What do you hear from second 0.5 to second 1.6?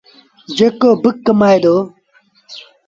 جيڪو با ڪمآئي